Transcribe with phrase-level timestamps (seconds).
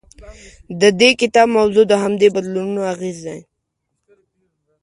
[0.81, 3.39] د دې کتاب موضوع د همدې بدلونونو اغېز دی.